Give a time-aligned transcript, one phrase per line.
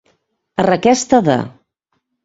[0.63, 1.39] A requesta de.